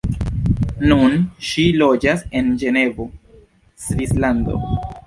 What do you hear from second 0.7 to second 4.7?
Nun ŝi loĝas en Ĝenevo, Svislando.